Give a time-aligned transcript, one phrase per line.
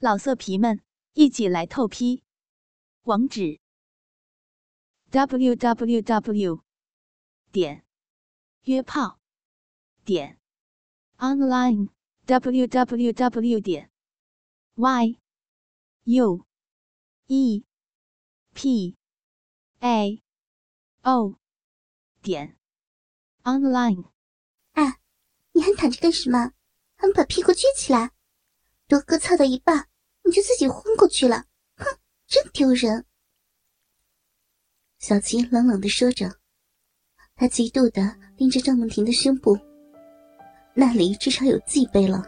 [0.00, 0.80] 老色皮们，
[1.14, 2.22] 一起来透批！
[3.02, 3.58] 网址
[5.10, 6.62] ：w w w
[7.50, 7.84] 点
[8.62, 9.18] 约炮
[10.04, 10.38] 点
[11.16, 11.88] online
[12.26, 13.90] w w w 点
[14.76, 15.18] y
[16.04, 16.46] u
[17.26, 17.64] e
[18.54, 18.96] p
[19.80, 20.22] a
[21.02, 21.40] o
[22.22, 22.56] 点
[23.42, 24.12] online。
[24.74, 25.00] 哎，
[25.50, 26.52] 你还躺着干什么？
[26.94, 28.12] 还不把屁股撅起来！
[28.88, 29.86] 多哥操到一半，
[30.24, 31.44] 你就自己昏过去了，
[31.76, 31.84] 哼，
[32.26, 33.04] 真丢人！
[34.98, 36.26] 小琪冷冷的说着，
[37.36, 39.58] 他嫉妒的盯着赵梦婷的胸部，
[40.72, 42.24] 那里至少有 G 杯了，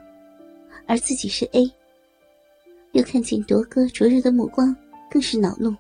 [0.87, 1.75] 而自己是 A。
[2.93, 4.77] 又看见铎哥灼热的目光，
[5.11, 5.75] 更是恼怒：“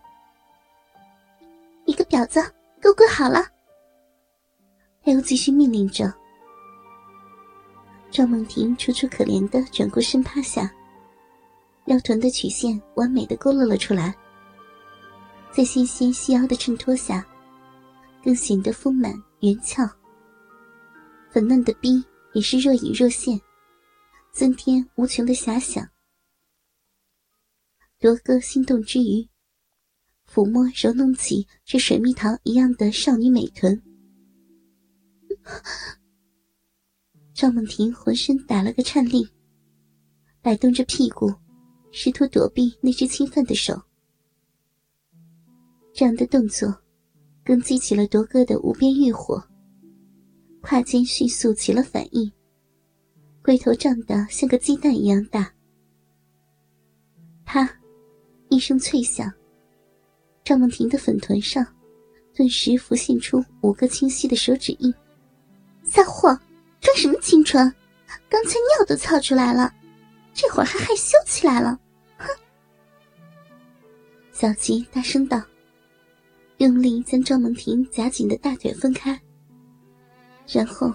[1.85, 2.41] 你个婊子，
[2.81, 3.45] 给我跪好了！”
[5.05, 6.11] 他又继续命令着。
[8.11, 10.71] 赵梦婷楚楚可怜的转过身趴下，
[11.87, 14.15] 腰臀的曲线完美的勾勒了出来，
[15.53, 17.25] 在纤纤细腰的衬托下，
[18.23, 19.89] 更显得丰满圆翘。
[21.31, 23.41] 粉嫩的逼也是若隐若现，
[24.33, 25.89] 增添无穷的遐想。
[28.01, 29.29] 罗哥心动之余，
[30.29, 33.81] 抚摸揉弄起这水蜜桃一样的少女美臀。
[37.41, 39.27] 赵梦婷浑身打了个颤栗，
[40.43, 41.33] 摆动着屁股，
[41.91, 43.81] 试图躲避那只侵犯的手。
[45.95, 46.69] 这样的动作，
[47.43, 49.43] 更激起了铎哥的无边欲火。
[50.61, 52.31] 胯间迅速起了反应，
[53.43, 55.51] 龟头胀得像个鸡蛋一样大。
[57.47, 57.67] 啪，
[58.51, 59.33] 一声脆响，
[60.45, 61.67] 赵梦婷的粉臀上，
[62.35, 64.93] 顿时浮现出五个清晰的手指印。
[65.83, 66.39] 撒谎！
[66.81, 67.73] 装什么清纯？
[68.29, 69.73] 刚才尿都操出来了，
[70.33, 71.79] 这会儿还害羞起来了，
[72.17, 72.27] 哼！
[74.33, 75.43] 小琪大声道，
[76.59, 79.21] 用力将赵梦婷夹紧的大腿分开，
[80.49, 80.93] 然后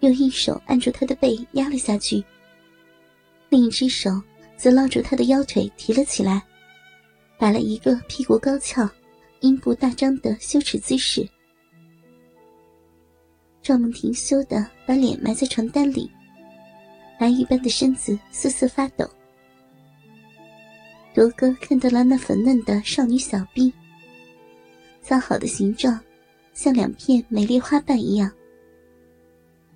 [0.00, 2.24] 用一手按住她的背压了下去，
[3.48, 4.10] 另一只手
[4.56, 6.42] 则捞住她的腰腿提了起来，
[7.38, 8.88] 摆了一个屁股高翘、
[9.40, 11.28] 阴部大张的羞耻姿势。
[13.66, 16.08] 赵梦婷羞得把脸埋在床单里，
[17.18, 19.04] 白玉般的身子瑟瑟发抖。
[21.16, 23.72] 罗哥看到了那粉嫩的少女小臂，
[25.02, 25.98] 造好的形状，
[26.54, 28.30] 像两片美丽花瓣一样。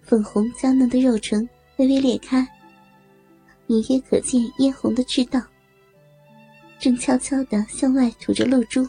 [0.02, 1.40] 粉红娇嫩的肉唇
[1.78, 2.46] 微微裂开，
[3.66, 5.42] 隐约可见嫣红的赤道，
[6.78, 8.88] 正悄悄地向外吐着露珠。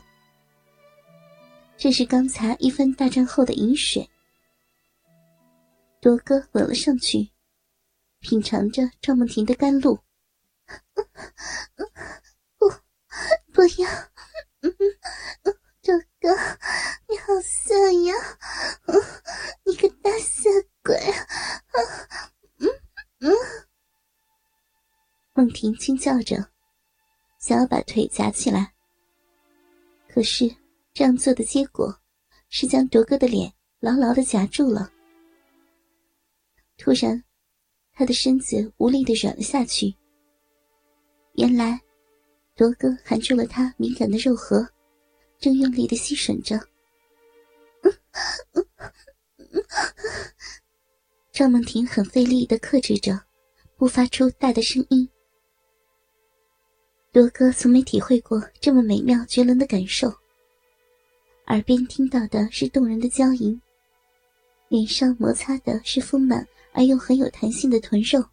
[1.76, 4.08] 这是刚才一番大战后的饮水。
[6.02, 7.32] 多哥吻了上去，
[8.22, 10.00] 品尝着赵梦婷的甘露。
[12.58, 12.68] 不，
[13.54, 13.88] 不要！
[15.84, 16.36] 多哥，
[17.08, 18.14] 你好色呀！
[19.64, 20.50] 你个大色
[20.84, 20.98] 鬼！
[22.58, 22.68] 嗯
[23.20, 23.32] 嗯。
[25.34, 26.50] 梦婷轻叫着，
[27.38, 28.74] 想要把腿夹起来，
[30.10, 30.50] 可是
[30.96, 31.96] 这样做的结果
[32.50, 34.92] 是将铎哥的脸牢牢的夹住了。
[36.84, 37.24] 突然，
[37.94, 39.94] 他的身子无力的软了下去。
[41.34, 41.80] 原来，
[42.58, 44.68] 罗哥含住了他敏感的肉核，
[45.38, 46.60] 正用力的吸吮着。
[51.32, 53.22] 赵梦婷很费力的克制着，
[53.78, 55.08] 不发出大的声音。
[57.14, 60.12] 罗哥从没体会过这么美妙绝伦的感受，
[61.46, 63.62] 耳边听到的是动人的娇吟，
[64.68, 66.44] 脸上摩擦的是丰满。
[66.74, 68.24] 而又很有弹性的臀肉，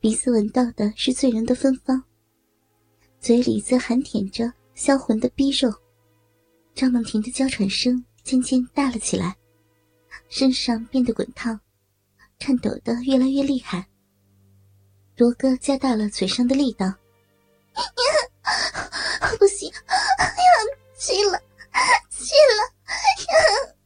[0.00, 2.02] 鼻子闻到的是醉人的芬芳，
[3.20, 5.72] 嘴里则含舔着销魂的逼肉。
[6.74, 9.36] 张梦婷的娇喘声渐渐大了起来，
[10.28, 11.60] 身上变得滚烫，
[12.38, 13.86] 颤抖的越来越厉害。
[15.16, 16.92] 罗哥加大了嘴上的力道，
[19.38, 21.40] 不行，要气了，
[22.10, 23.76] 气了！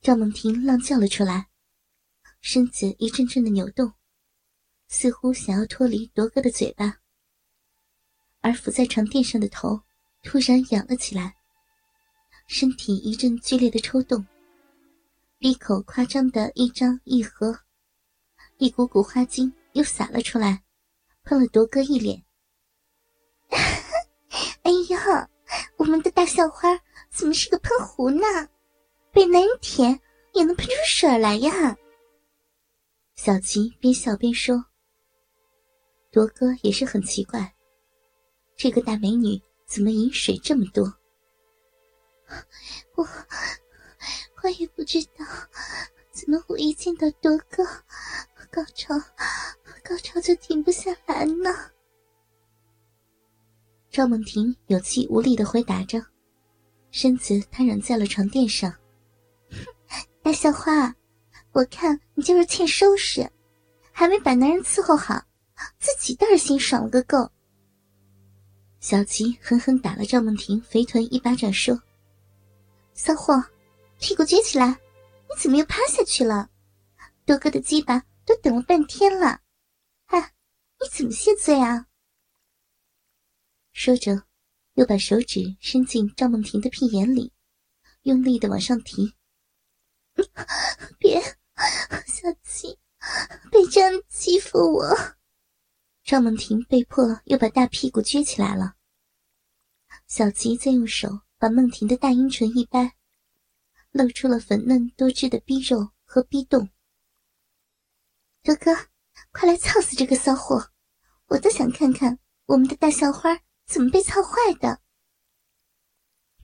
[0.00, 1.51] 赵梦婷浪叫了出来。
[2.52, 3.90] 身子一阵阵的扭动，
[4.86, 6.98] 似乎想要脱离铎哥的嘴巴，
[8.42, 9.80] 而伏在床垫上的头
[10.22, 11.34] 突然仰了起来，
[12.46, 14.26] 身体一阵剧烈的抽动，
[15.38, 17.58] 闭口夸张的一张一合，
[18.58, 20.62] 一股股花精又洒了出来，
[21.24, 22.22] 喷了铎哥一脸。
[23.48, 25.26] 哎呀，
[25.78, 26.68] 我们的大校花
[27.10, 28.26] 怎么是个喷壶呢？
[29.10, 29.98] 被男人舔
[30.34, 31.74] 也能喷出水来呀！
[33.24, 34.64] 小琪边笑边说
[36.10, 37.54] ：“铎哥也是很奇怪，
[38.56, 40.92] 这个大美女怎么饮水这么多？
[42.96, 43.08] 我
[44.42, 45.24] 我也不知道，
[46.10, 47.64] 怎么我一见到铎哥，
[48.50, 48.98] 高潮
[49.84, 51.48] 高潮就停不下来呢？
[53.88, 56.04] 赵梦婷有气无力的回答着，
[56.90, 58.74] 身子瘫软在了床垫上。
[60.24, 60.92] 大校花，
[61.52, 63.30] 我看你就是欠收拾，
[63.92, 65.22] 还没把男人伺候好，
[65.78, 67.30] 自己倒是先爽了个够。
[68.80, 71.80] 小琪狠狠打了赵梦婷肥臀一巴掌，说
[72.94, 73.34] ：“骚货，
[74.00, 74.68] 屁股撅起来！
[74.68, 76.48] 你怎么又趴下去了？
[77.24, 79.40] 多哥的鸡巴都等了半天了，
[80.06, 80.32] 哎，
[80.80, 81.86] 你怎么谢罪啊？”
[83.72, 84.24] 说着，
[84.74, 87.30] 又把手指伸进赵梦婷的屁眼里，
[88.02, 89.14] 用力的往上提。
[90.98, 91.22] 别，
[92.06, 92.78] 小七，
[93.50, 94.94] 被这样欺负我！
[96.04, 98.74] 赵梦婷被迫又把大屁股撅起来了。
[100.06, 102.94] 小吉再用手把梦婷的大阴唇一掰，
[103.90, 106.68] 露出了粉嫩多汁的逼肉和逼洞。
[108.42, 108.74] 多哥，
[109.30, 110.70] 快来操死这个骚货！
[111.26, 113.40] 我都想看看我们的大校花。
[113.64, 114.82] 怎么被操坏的？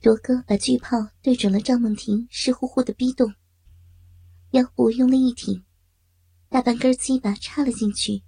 [0.01, 3.35] 罗哥把巨炮对准了赵梦婷湿乎乎的逼洞，
[4.51, 5.63] 腰部用力一挺，
[6.49, 8.23] 大半根鸡巴插了进去。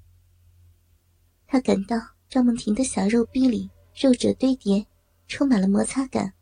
[1.48, 1.98] 他感到
[2.30, 4.86] 赵梦婷的小肉逼里肉褶堆叠，
[5.28, 6.34] 充满了摩擦感，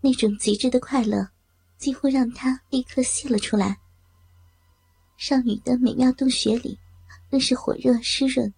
[0.00, 1.28] 那种极致的快乐
[1.78, 3.78] 几乎让他立刻泄了出来。
[5.16, 6.78] 少女的美妙洞穴里
[7.30, 8.52] 更是火热湿润，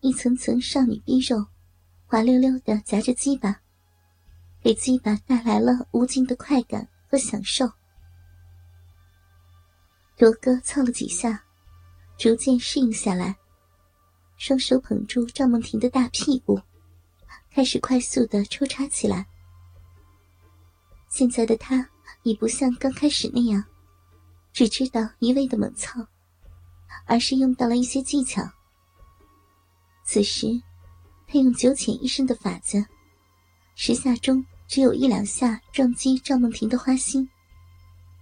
[0.00, 1.44] 一层层少女逼肉。
[2.08, 3.60] 滑溜溜的夹着鸡巴，
[4.62, 7.68] 给鸡巴带来了无尽的快感和享受。
[10.18, 11.44] 罗哥操了几下，
[12.16, 13.36] 逐渐适应下来，
[14.36, 16.60] 双手捧住赵梦婷的大屁股，
[17.50, 19.26] 开始快速的抽插起来。
[21.08, 21.88] 现在的他
[22.22, 23.62] 已不像刚开始那样，
[24.52, 26.06] 只知道一味的猛操，
[27.06, 28.42] 而是用到了一些技巧。
[30.04, 30.46] 此时。
[31.28, 32.86] 他用九浅一深的法子，
[33.74, 37.28] 十下中只有一两下撞击赵梦婷的花心，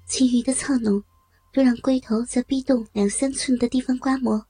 [0.07, 1.05] 其余的操弄
[1.55, 4.45] 都让龟头在壁洞两三寸的地方刮磨。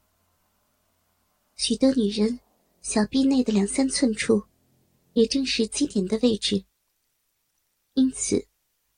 [1.54, 2.40] 许多女人
[2.80, 4.42] 小臂内的两三寸处，
[5.12, 6.64] 也正是基点的位置。
[7.92, 8.48] 因此，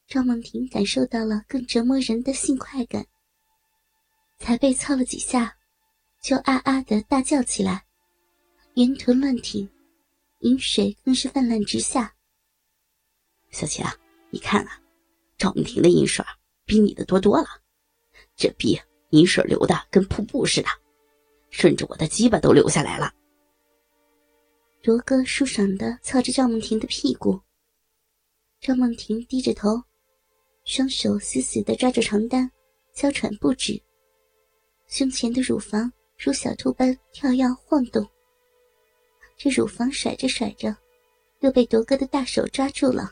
[0.07, 3.05] 赵梦婷感受到了更折磨人的性快感，
[4.39, 5.57] 才被操了几下，
[6.23, 7.85] 就啊啊的大叫起来。
[8.75, 9.69] 圆臀乱挺，
[10.41, 12.15] 饮水更是泛滥直下。
[13.51, 13.93] 小琪啊，
[14.31, 14.81] 你看啊，
[15.37, 16.25] 赵梦婷的饮水
[16.65, 17.49] 比你的多多了，
[18.37, 18.79] 这逼
[19.09, 20.69] 泥水流的跟瀑布似的，
[21.51, 23.13] 顺着我的鸡巴都流下来了。
[24.83, 27.41] 罗哥舒爽的操着赵梦婷的屁股，
[28.61, 29.83] 赵梦婷低着头，
[30.65, 32.51] 双手死死的抓着床单，
[32.93, 33.81] 娇喘不止，
[34.87, 38.07] 胸前的乳房如小兔般跳跃晃动。
[39.37, 40.77] 这乳房甩着甩着，
[41.41, 43.11] 又被铎哥的大手抓住了。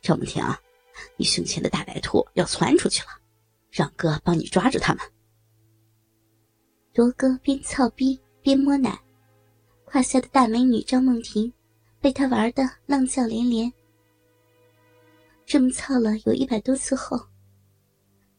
[0.00, 0.44] 赵梦婷，
[1.16, 3.08] 你胸前的大白兔要窜出去了，
[3.70, 5.02] 让哥帮你抓住他们。
[6.94, 8.98] 罗哥边操逼边摸奶，
[9.84, 11.52] 胯下的大美女张梦婷
[12.00, 13.72] 被他玩的浪叫连连。
[15.44, 17.18] 这么操了有一百多次后，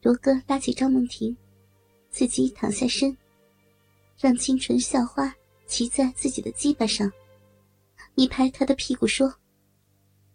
[0.02, 1.36] 罗哥拉起张梦婷，
[2.10, 3.16] 自己躺下身，
[4.18, 5.34] 让清纯校花。
[5.66, 7.12] 骑在自己的鸡巴上，
[8.14, 9.30] 一拍他的屁股说：“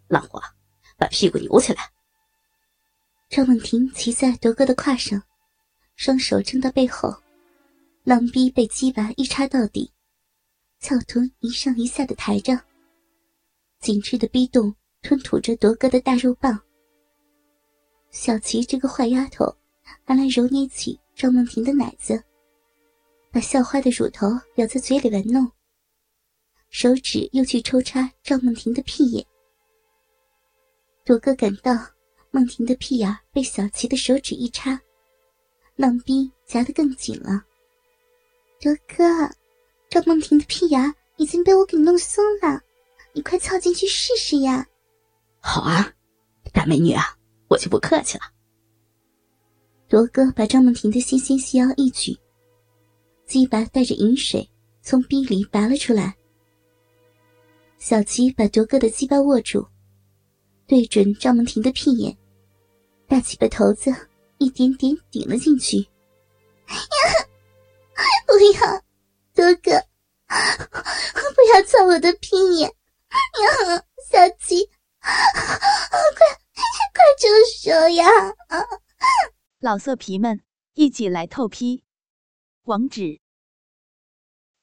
[0.06, 0.40] 浪花，
[0.96, 1.90] 把屁股扭起来。”
[3.34, 5.20] 赵梦婷骑在铎哥的胯上，
[5.96, 7.12] 双手撑到背后，
[8.04, 9.92] 浪逼被鸡巴一插到底，
[10.78, 12.56] 翘臀一上一下的抬着，
[13.80, 14.72] 紧致的逼洞
[15.02, 16.56] 吞吐着铎哥的大肉棒。
[18.12, 19.52] 小琪这个坏丫头，
[20.04, 22.22] 还来揉捏起赵梦婷的奶子。
[23.32, 25.50] 把校花的乳头咬在嘴里玩弄，
[26.70, 29.26] 手指又去抽插赵梦婷的屁眼。
[31.04, 31.72] 朵哥感到
[32.34, 34.76] 梦婷的屁眼被小琪的手指一插，
[35.76, 37.40] 浪逼夹得更紧了。
[38.58, 39.04] 卓哥，
[39.88, 42.60] 赵梦婷的屁眼已经被我给弄松了，
[43.12, 44.66] 你快凑进去试试呀！
[45.38, 45.94] 好啊，
[46.52, 47.04] 大美女啊，
[47.46, 48.24] 我就不客气了。
[49.88, 52.18] 罗哥把赵梦婷的纤纤细腰一举。
[53.26, 54.50] 鸡巴带着饮水
[54.82, 56.16] 从逼里拔了出来，
[57.78, 59.64] 小琪把铎哥的鸡巴握住，
[60.66, 62.16] 对准赵梦婷的屁眼，
[63.06, 63.90] 大鸡巴头子
[64.38, 65.78] 一点点顶了进去。
[65.78, 66.76] 呀
[68.26, 68.82] 不要，
[69.34, 69.70] 哥哥，
[70.26, 72.68] 不要钻我的屁眼！
[72.68, 74.66] 呀，小鸡，
[75.00, 75.12] 快
[76.92, 77.28] 快住
[77.62, 78.04] 手呀！
[79.60, 80.42] 老色皮们，
[80.72, 81.84] 一起来透批！
[82.62, 83.20] 网址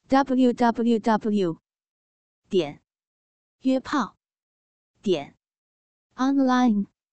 [0.08, 1.62] ：w w w
[2.50, 2.82] 点
[3.62, 4.18] 约炮
[5.02, 5.38] 点
[6.16, 6.88] online